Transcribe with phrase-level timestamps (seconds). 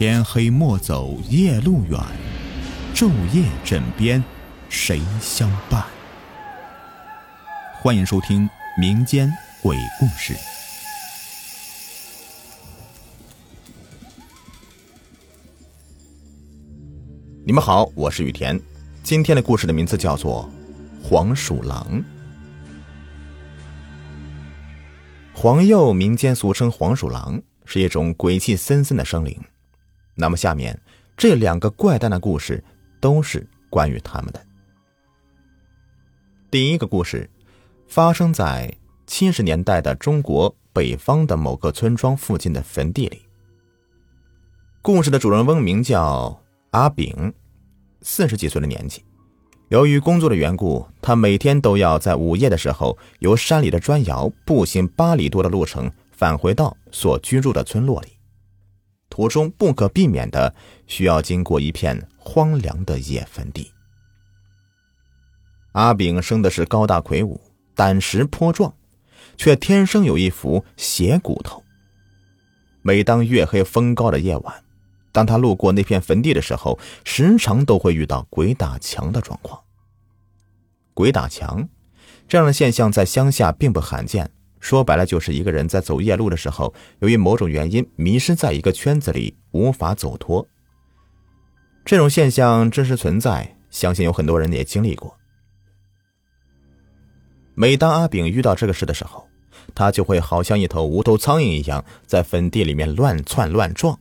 [0.00, 2.00] 天黑莫走夜路远，
[2.94, 4.24] 昼夜枕边
[4.70, 5.84] 谁相伴？
[7.82, 9.30] 欢迎收听民间
[9.62, 10.34] 鬼故事。
[17.44, 18.58] 你们好，我是雨田。
[19.02, 20.50] 今天的故事的名字叫做
[21.06, 21.86] 《黄鼠狼》。
[25.34, 29.38] 黄鼬民间俗称黄鼠狼，是一种鬼气森森的生灵。
[30.20, 30.78] 那么，下面
[31.16, 32.62] 这两个怪诞的故事
[33.00, 34.46] 都是关于他们的。
[36.50, 37.28] 第一个故事
[37.88, 38.72] 发生在
[39.06, 43.22] 七十年代的中国北方的某个村庄附近的坟地里。
[44.82, 46.40] 故事的主人翁名叫
[46.72, 47.32] 阿炳，
[48.02, 49.02] 四十几岁的年纪。
[49.68, 58.08] 由于工作的缘故，他每天都要在午夜的时候由山里的砖窑步行八里多的路程返回到所居住的村落里。
[59.10, 60.54] 途中不可避免的
[60.86, 63.70] 需要经过一片荒凉的野坟地。
[65.72, 67.40] 阿炳生的是高大魁梧，
[67.74, 68.72] 胆识颇壮，
[69.36, 71.62] 却天生有一副邪骨头。
[72.82, 74.64] 每当月黑风高的夜晚，
[75.12, 79.60] 当他路过那片坟地的时候，时常都会遇到鬼打墙的状况。
[80.94, 81.68] 鬼打墙
[82.26, 84.30] 这样的现象在乡下并不罕见。
[84.60, 90.46] 说白了，就是一个人在走夜路的时候，由于某种原因迷失在一个圈子里，无法走脱。
[91.84, 95.16] 这种现象真实存在，相信有很多人也经历过。
[97.54, 99.26] 每当阿炳遇到这个事的时候，
[99.74, 103.98] 他就会好像一头无头苍蝇一样，在坟地里面乱窜乱撞。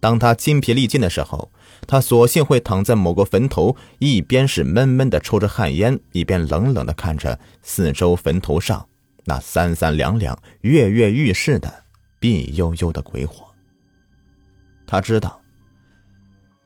[0.00, 1.50] 当他筋疲力尽的时候，
[1.86, 8.88] 他索性会躺在某个坟头，一边是闷闷的抽着旱烟，一边冷冷的看着四周坟头上。
[9.28, 11.84] 那三三两两、跃跃欲试的
[12.20, 13.46] 碧幽幽的鬼火，
[14.86, 15.40] 他知道，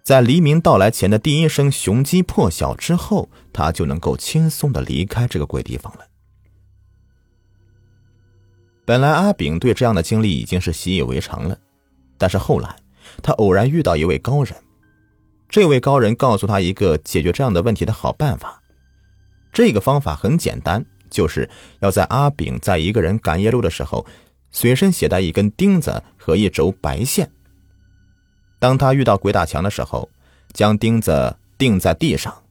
[0.02, 6.07] 在黎明到来前的第一声雄鸡破晓之后，他就能够轻松的离开这个鬼地方了。
[8.85, 11.58] 本来阿炳对这样的经历已经是习以为常了，
[12.18, 12.77] 但是后来
[13.23, 14.55] 他偶然遇到一位高人，
[15.48, 18.62] 这位高人告诉他一个解决这样的问题的好办法，
[19.51, 20.85] 这个方法很简单。
[21.11, 21.51] 就是
[21.81, 24.07] 要在阿炳在一个人赶夜路的时候，
[24.51, 27.31] 随身携带一根钉子和一轴白线。
[28.59, 30.09] 当他遇到鬼打墙的时候，
[30.53, 32.43] 将钉子钉在地上，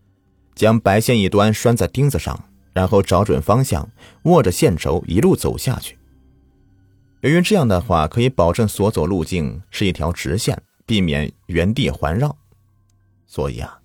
[0.56, 3.90] 将白线一端拴在钉子上，然后找准方向，
[4.24, 5.98] 握着线轴一路走下去。
[7.22, 12.36] 由于这样的话可以保证所走路径是一条直线，避免原地环绕，
[13.28, 13.80] 所以啊，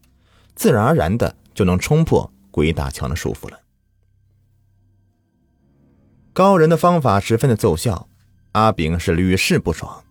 [0.54, 3.58] 自然而然的就能冲破鬼打墙的束缚了。
[6.34, 8.08] 高人的方法十分的奏效，
[8.52, 10.02] 阿炳是屡试不爽。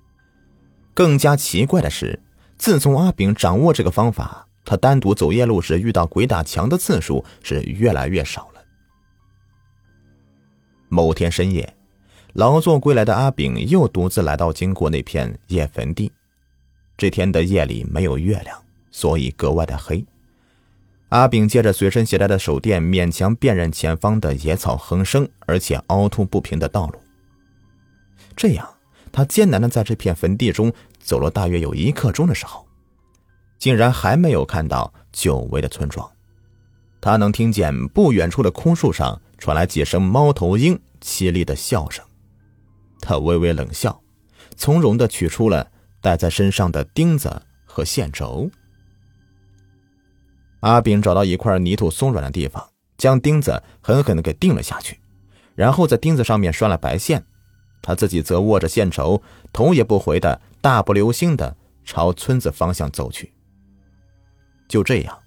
[0.93, 2.17] 更加奇怪的是，
[2.57, 8.63] 自从阿炳掌握这个方法，他单独走夜路时遇到鬼打墙的次数是越来越少了。
[10.87, 11.75] 某天深夜，
[12.31, 16.09] 劳作归来的阿炳又独自来到经过那片野坟地。
[16.95, 18.57] 这天的夜里没有月亮，
[18.91, 20.05] 所以格外的黑。
[21.13, 26.99] 阿炳借着随身携带的手电，勉强辨认前方的野草横生而且凹凸不平的道路。
[28.35, 28.67] 这样，
[29.11, 32.65] 他艰难的在这片坟地中走了大约有一刻钟的时候，
[33.59, 36.09] 竟然还没有看到久违的村庄。
[36.99, 42.03] 他能听见不远处的空树上传来几声猫头鹰凄厉的笑声。
[42.99, 44.01] 他微微冷笑，
[44.55, 45.69] 从容的取出了
[46.01, 48.49] 带在身上的钉子和线轴。
[50.63, 54.97] 阿炳找到一块泥土松软的地方，将钉子狠狠的给钉了下去，
[55.55, 57.25] 然后在钉子上面拴了白线，
[57.81, 61.53] 他自己则握着线轴，头也不回的大步流星的
[61.83, 63.33] 朝村子方向走去。
[64.69, 65.19] 就这样，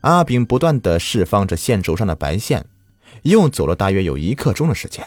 [0.00, 2.64] 阿炳不断的释放着线轴上的白线，
[3.24, 5.06] 又走了大约有一刻钟的时间。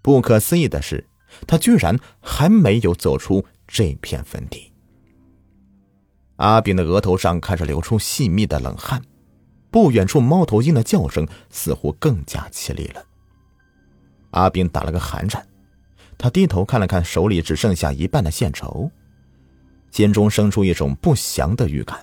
[0.00, 1.06] 不可思议的是，
[1.46, 4.72] 他居然还没有走出这片坟地。
[6.38, 9.02] 阿炳的额头上开始流出细密的冷汗，
[9.70, 13.04] 不远处猫头鹰的叫声似乎更加凄厉了。
[14.30, 15.44] 阿炳打了个寒颤，
[16.16, 18.88] 他低头看了看手里只剩下一半的线绸，
[19.90, 21.98] 心中生出一种不祥的预感，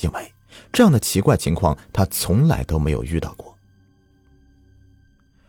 [0.00, 0.32] 因为
[0.72, 3.56] 这样的奇怪情况他从来都没有遇到过。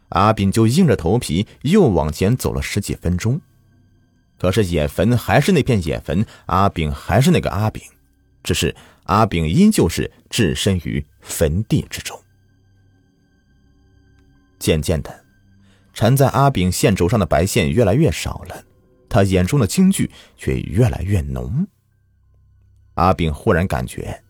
[0.10, 3.42] 阿炳就硬着头皮又往前走了十几分钟，
[4.38, 7.82] 可是野坟还是那片野坟，阿炳还是那个阿炳。
[8.44, 12.20] 只是阿炳依旧是置身于坟地之中。
[14.60, 15.26] 渐渐的，
[15.94, 18.64] 缠在阿炳线轴上的白线越来越少了，
[19.10, 21.68] 他眼中的惊惧却越来越浓。
[22.94, 24.24] 阿炳忽然感觉，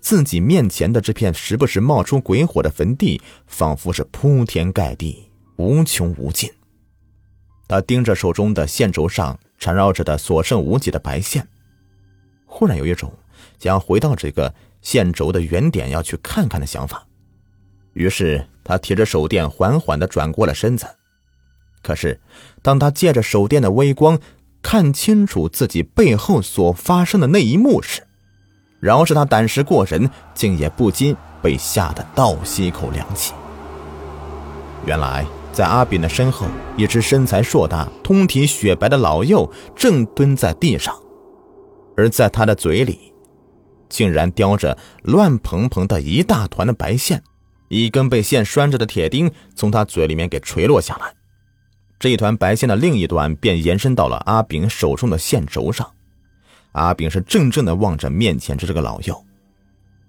[0.00, 6.50] 自己面前的这片时不时冒出鬼火的坟地，仿佛是铺天盖地、无穷无尽。
[7.68, 11.46] 他盯着手中的线轴上缠绕着的所剩无几的白线，
[12.46, 13.12] 忽然有一种
[13.58, 17.06] 将回到这个线轴的原点要去看看的想法。
[17.92, 20.86] 于是他提着手电，缓缓的转过了身子。
[21.82, 22.20] 可是，
[22.62, 24.18] 当他借着手电的微光
[24.62, 28.06] 看清楚自己背后所发生的那一幕时，
[28.80, 33.34] 饶是他胆识过人，竟也不禁被吓得倒吸一口凉气。
[34.86, 35.26] 原来。
[35.50, 36.46] 在阿炳的身后，
[36.76, 40.94] 一只身材硕大、通体雪白的老幼正蹲在地上，
[41.96, 43.07] 而在他的嘴里，
[43.88, 47.22] 竟然叼着乱蓬蓬的一大团的白线，
[47.68, 51.14] 一根被线拴着的铁钉从他嘴里面给垂落下来，
[51.98, 55.90] 这一团白线的另一端便延伸到了阿炳手中的线轴上。
[56.72, 59.24] 阿炳是怔怔的望着面前这个老幼，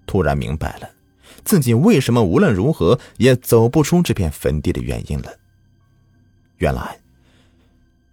[0.06, 0.88] 突然明白了
[1.42, 5.32] 自己为什么无论如何也走不出这片坟地的原因了。
[6.58, 7.00] 原来，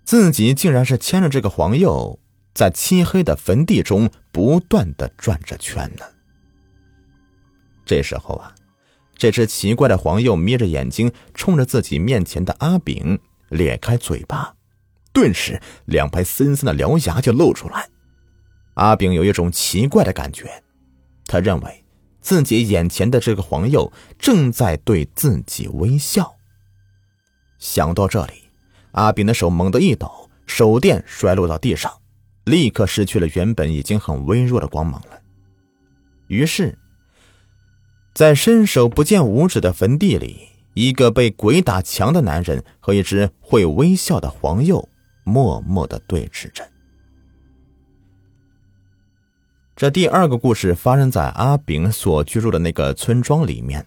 [0.05, 2.17] 自己竟然是牵着这个黄鼬，
[2.57, 6.03] 在漆黑的坟地中不断的转着圈呢。
[7.85, 8.51] 这时候啊，
[9.15, 13.19] 这只奇怪的黄鼬眯着眼睛，冲着自己面前的阿炳
[13.49, 14.55] 咧开嘴巴，
[15.13, 17.87] 顿时两排森森的獠牙就露出来。
[18.73, 20.63] 阿炳有一种奇怪的感觉，
[21.27, 21.85] 他认为
[22.21, 26.35] 自己眼前的这个黄鼬正在对自己微笑。
[27.59, 28.49] 想到这里，
[28.93, 32.01] 阿炳的手猛地一抖，手电摔落到地上，
[32.47, 35.19] 立刻失去了原本已经很微弱的光芒了。
[36.27, 36.77] 于是，
[38.13, 44.87] 在伸手不见五指的坟地里，一个被鬼打墙的男人和一只会微笑的黄鼬
[45.25, 46.65] 默默的对峙着。
[49.75, 53.85] 这第二个故事发生在阿炳所居住的那个村庄里面，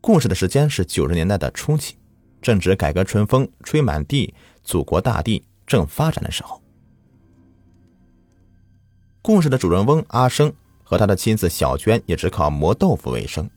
[0.00, 1.96] 故事的时间是九十年代的初期。
[2.40, 4.34] 正值改革春风吹满地，
[4.64, 6.61] 祖国大地正发展的时候。
[9.24, 10.52] 故事的主人翁阿生
[10.82, 13.48] 和他的妻子小娟也只靠磨豆腐为生，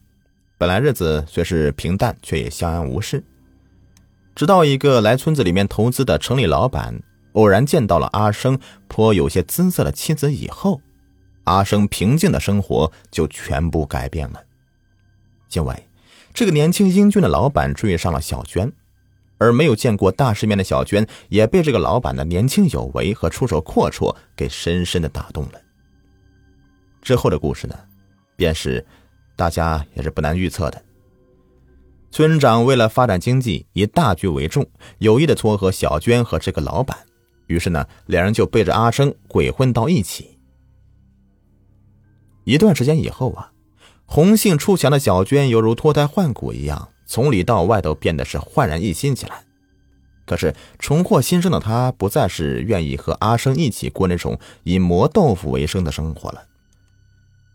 [0.59, 3.23] 本来日子虽是平淡，却也相安无事。
[4.35, 7.01] 直到一个来村子里面投资的城里老板
[7.33, 10.79] 偶然见到了阿生颇有些姿色的妻子以后，
[11.45, 14.43] 阿生平静的生活就全部改变了，
[15.53, 15.75] 因为。
[16.31, 18.71] 这个年轻英俊的老板追上了小娟，
[19.37, 25.61] 而没有见过大世面的小娟也被这个老板的年轻有为和出手阔绰给深深的打动了。
[27.01, 27.75] 之后的故事呢，
[28.35, 28.85] 便是
[29.35, 30.81] 大家也是不难预测的。
[32.11, 34.65] 村长为了发展经济，以大局为重，
[34.99, 36.97] 有意的撮合小娟和这个老板，
[37.47, 40.37] 于是呢，两人就背着阿生鬼混到一起。
[42.43, 43.51] 一段时间以后啊。
[44.07, 49.43] 红杏出墙的小娟犹如脱胎换骨一样，从里到外都变得是焕然一新起来。
[50.25, 56.43] 可是重获新生的他，不再是愿意和阿生一起过那种以磨豆腐为生的生活了。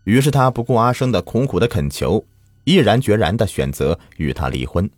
[0.05, 2.25] 于是他不顾阿生的苦苦的恳求，
[2.63, 4.89] 毅然决然的选择与他离婚。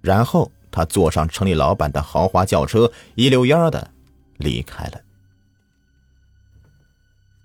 [0.00, 3.92] 然后他坐上城里老板的豪华轿车，一溜烟的
[4.38, 5.00] 离开了。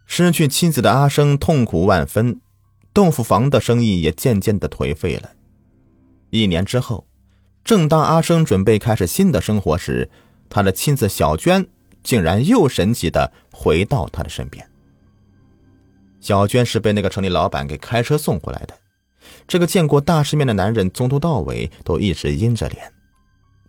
[0.08, 2.41] 失去妻子的阿生痛苦万分。
[2.91, 5.29] 豆腐房的生意也渐渐的颓废了。
[6.30, 7.08] 一年之后，
[7.64, 10.10] 正当阿生准备开始新的生活时，
[10.50, 11.66] 他的妻子小娟
[12.04, 14.68] 竟然又神奇的回到他的身边。
[16.20, 18.78] 小娟是被那个城里老板给开车送回来的。
[19.48, 22.92] 这个见过大世面的男人，从头到尾都一直阴着脸，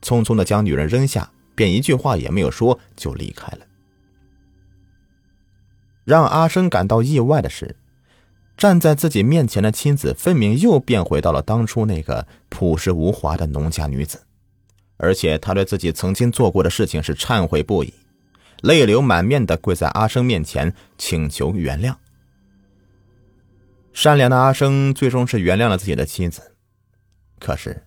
[0.02, 3.66] 匆匆的将女人扔下，便一句话也没有说就离开了。
[6.04, 7.76] 让阿生感到意外的是。
[8.60, 14.20] 站在自己面前的妻子，分明又变回到了当初那个朴实无华的农家女子，
[14.98, 17.94] 而且她对自己曾经做过的事情是忏悔不已，
[18.60, 21.94] 泪流满面的跪在阿生面前请求原谅。
[23.94, 26.54] 善良的阿生最终是原谅了自己的妻子，
[27.38, 27.86] 可是，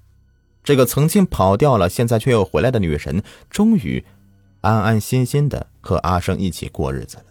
[0.64, 4.04] 这个曾经跑掉了，现在却又回来的女人，终于
[4.62, 7.26] 安安心心的和阿生一起过日子了。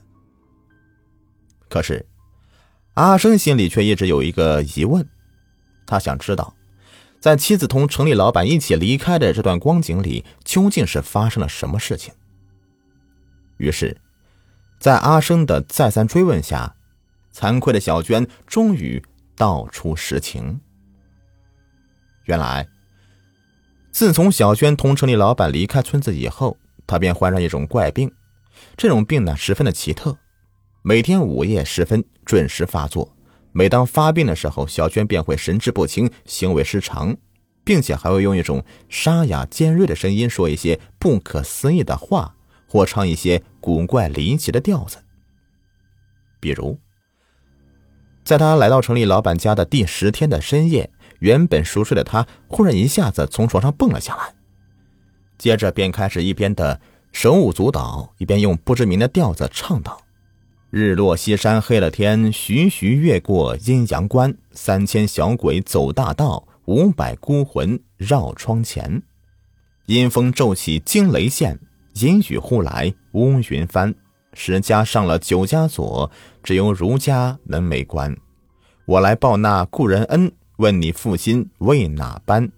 [1.69, 2.07] 可是。
[2.95, 5.07] 阿生心里却一直有一个疑问，
[5.87, 6.55] 他想知道，
[7.21, 12.13] 在妻子同城里老板一起离开的这段光景里，究竟是发生了什么事情。
[13.57, 13.97] 于是，
[14.79, 16.75] 在阿生的再三追问下，
[17.35, 19.03] 惭愧的小娟终于
[19.37, 20.61] 道出实情。
[22.25, 22.69] 原来，
[23.91, 28.13] 自从小娟同城里老板离开村子以后，她便患上一种怪病，
[28.77, 30.19] 这种病呢十分的奇特。
[30.85, 33.15] 每天午夜时分准时发作。
[33.53, 37.17] 每当发病的时候，小娟便会神志不清、行为失常，
[37.63, 42.35] 并且还会用一种沙哑尖锐的声音说一些不可思议的话，
[42.67, 44.99] 或唱一些古怪离奇的调子。
[46.41, 46.77] 比如，
[48.25, 54.35] 在他来到城里老板家的第十天的深夜，原本熟睡的他忽然一下子从床上蹦了下来，
[55.39, 56.81] 接着便开始一边的
[57.13, 60.03] 手舞足蹈，一边用不知名的调子唱道。
[60.73, 64.35] 日落西山黑了天，徐徐越过阴阳关。
[64.53, 69.03] 三千小鬼走大道，五百孤魂绕窗前。
[69.85, 71.61] 阴风骤起惊雷现，
[71.97, 73.95] 阴雨忽来乌云翻。
[74.33, 76.11] 十家上了九家锁，
[76.43, 78.17] 只有儒家门没关。
[78.87, 82.51] 我来报那故人恩，问你负心为哪般？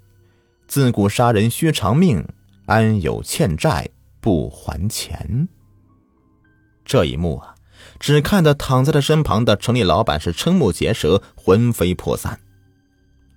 [0.69, 2.25] 自古杀人须偿命，
[2.67, 3.89] 安有欠债
[4.21, 5.49] 不还钱？
[6.85, 7.54] 这一幕啊！
[8.05, 12.39] 只看得躺在他身旁的城里老板是瞠目结舌、魂飞魄散，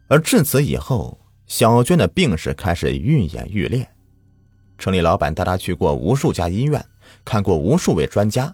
[0.09, 3.89] 而至此以后，小娟的病势开始愈演愈烈。
[4.77, 6.85] 城里老板带她去过无数家医院，
[7.23, 8.53] 看过无数位专家，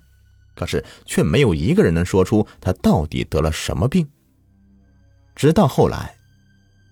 [0.54, 4.08] 可是却没有一个人能说出他到底得了什么病。
[5.36, 6.16] 直到后来，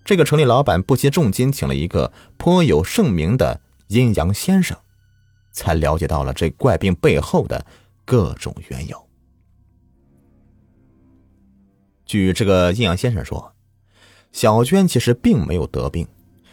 [0.04, 4.76] 这个城里老板不惜重金请了一个颇有盛名的阴阳先生，
[5.52, 7.64] 才了解到了这怪病背后的。
[8.04, 9.11] 各种缘由。
[12.12, 13.54] 据这个阴阳先生说，
[14.32, 16.06] 小娟其实并没有得病，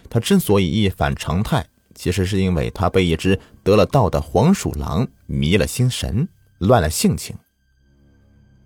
[0.10, 6.26] 她之所以一反常态，其实是因为她被一只得了道的黄鼠狼迷了心神，
[6.60, 7.36] 乱了性情。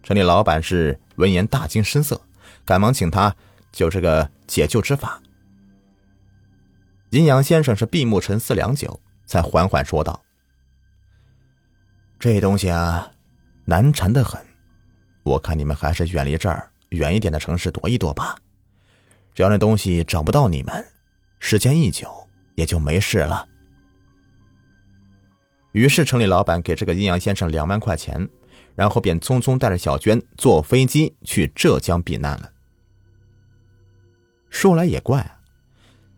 [0.03, 2.21] 城里老板是闻言大惊失色，
[2.63, 3.35] 赶忙请他
[3.71, 5.19] 就这个解救之法。
[7.09, 10.21] 阴阳先生是闭目沉思良久，才缓缓说道。
[12.19, 13.11] 这东西啊，
[13.65, 14.39] 难缠的很。
[15.23, 18.35] 我看你们还是远离这儿，远一点的城市躲一躲吧。
[19.33, 20.85] 只要那东西找不到你们，
[21.39, 22.07] 时间一久
[22.55, 23.47] 也就没事了。
[25.71, 28.29] 于是城里老板给这个阴阳先生两万块钱，
[28.75, 32.51] 然后便匆匆带着小娟坐飞机去浙江避难了。
[34.51, 35.39] 说来也怪啊，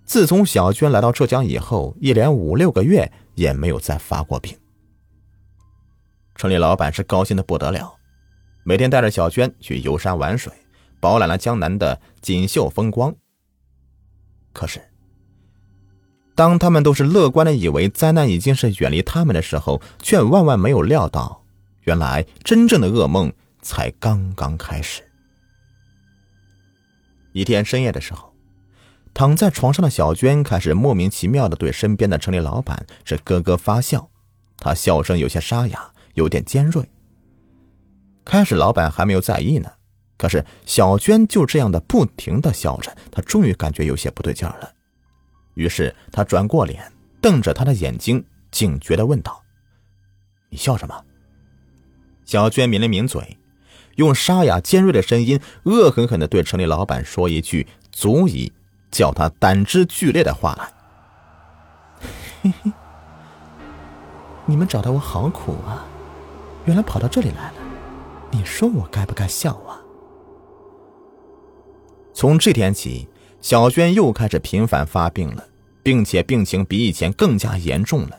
[0.03, 4.53] 自从小娟来到浙江以后，一连五六个月也没有再发过病。
[6.35, 7.95] 城里老板是高兴的不得了，
[8.65, 10.51] 每天带着小娟去游山玩水，
[10.99, 13.15] 饱览了江南的锦绣风光。
[14.53, 14.81] 可是，
[16.35, 21.43] 当他们都是乐观的以为灾难已经是远离他们的时候，却万万没有料到，
[21.81, 25.03] 原来真正的噩梦才刚刚开始。
[27.33, 28.33] 一天深夜的时候，
[29.13, 34.09] 躺在床上的小娟开始莫名其妙的对身边的城里老板是咯咯发笑，
[34.57, 35.91] 她笑声有些沙哑。
[36.15, 36.89] 有点尖锐。
[38.23, 39.69] 开始老板还没有在意呢，
[40.17, 44.71] 可是小娟就这样的不停的笑着，他终于感觉有些不对劲了。
[45.55, 46.91] 于是他转过脸，
[47.21, 49.43] 瞪着他的眼睛，警觉的问道
[50.49, 51.03] ：“你笑什么？”
[52.25, 53.37] 小娟抿了抿嘴，
[53.95, 58.51] 用沙哑尖锐的声音，恶狠狠的对城里老板说一句足以
[58.89, 60.73] 叫他胆汁剧烈的话来
[62.41, 62.71] ：“嘿嘿，
[64.45, 65.85] 你们找的我好苦啊。”
[66.65, 67.57] 原来跑到这里来了，
[68.31, 69.79] 你说我该不该笑啊？
[72.15, 73.05] 从这天起，
[73.41, 75.45] 小娟又开始频繁发病了，
[75.83, 78.17] 并且病情比以前更加严重了。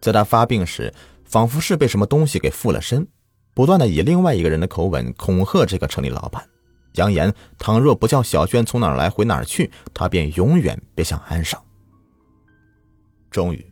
[0.00, 0.92] 在她发病时，
[1.24, 3.06] 仿佛是被什么东西给附了身，
[3.54, 6.44] 不断的以另外一个人的口吻恐吓这个城里老板，
[6.94, 11.56] 扬言倘若不叫小娟从哪儿来回哪儿去，他便永远别想安生。
[13.30, 13.64] 终于，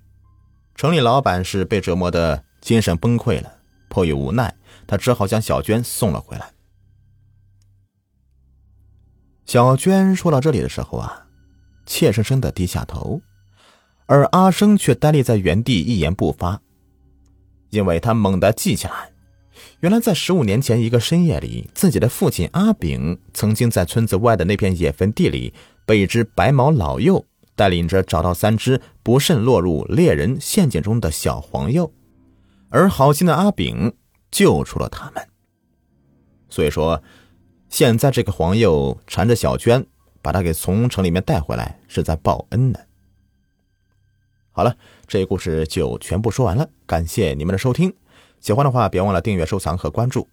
[0.77, 3.53] 城里老板是被折磨的精神崩溃了。
[3.89, 4.55] 迫于无奈，
[4.87, 6.49] 他只好将小娟送了回来。
[9.45, 11.27] 小娟说到这里的时候啊，
[11.85, 13.21] 怯生生的低下头，
[14.07, 16.61] 而阿生却呆立在原地，一言不发，
[17.71, 19.13] 因为他猛地记起来，
[19.81, 25.53] 原来在十五年前一个深夜里，自己的父亲阿炳曾经在村子外的那片野坟地里，
[25.85, 31.93] 被一只白毛老幼带领着找到三只不慎落入猎人陷阱中的小黄鼬。
[32.71, 33.93] 而好心的阿炳
[34.31, 35.29] 救出了他们，
[36.49, 37.03] 所以说，
[37.73, 39.87] 现在这个黄鼬缠着小娟，
[40.21, 42.79] 把她给从城里面带回来，是在报恩呢。
[44.50, 44.76] 好了，
[45.07, 47.95] 这个故事就全部说完了，感谢你们的收听，
[48.41, 50.29] 喜欢的话别忘了订阅、收藏和关注。